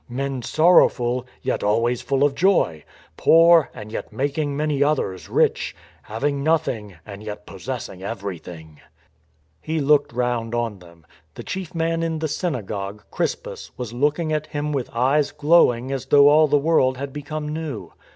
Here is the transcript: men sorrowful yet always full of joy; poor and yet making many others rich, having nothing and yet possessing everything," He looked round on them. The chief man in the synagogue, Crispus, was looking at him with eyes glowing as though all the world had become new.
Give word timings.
men 0.23 0.41
sorrowful 0.41 1.27
yet 1.43 1.63
always 1.63 2.01
full 2.01 2.23
of 2.23 2.33
joy; 2.33 2.83
poor 3.17 3.69
and 3.71 3.91
yet 3.91 4.11
making 4.11 4.57
many 4.57 4.81
others 4.83 5.29
rich, 5.29 5.75
having 6.01 6.41
nothing 6.41 6.95
and 7.05 7.21
yet 7.21 7.45
possessing 7.45 8.01
everything," 8.01 8.81
He 9.61 9.79
looked 9.79 10.11
round 10.11 10.55
on 10.55 10.79
them. 10.79 11.05
The 11.35 11.43
chief 11.43 11.75
man 11.75 12.01
in 12.01 12.17
the 12.17 12.27
synagogue, 12.27 13.03
Crispus, 13.11 13.69
was 13.77 13.93
looking 13.93 14.33
at 14.33 14.47
him 14.47 14.71
with 14.71 14.89
eyes 14.91 15.29
glowing 15.31 15.91
as 15.91 16.07
though 16.07 16.29
all 16.29 16.47
the 16.47 16.57
world 16.57 16.97
had 16.97 17.13
become 17.13 17.47
new. 17.49 17.91